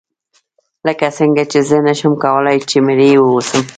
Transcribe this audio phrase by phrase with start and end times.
[0.87, 3.63] لکه څنګه چې زه نشم کولای چې مریی واوسم.